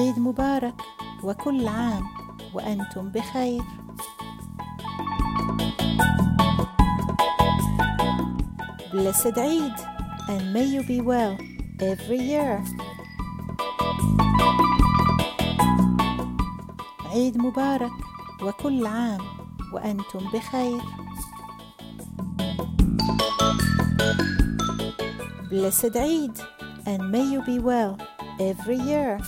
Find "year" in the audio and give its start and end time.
12.32-12.64, 28.78-29.20